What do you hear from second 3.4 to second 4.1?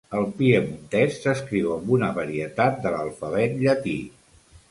llatí.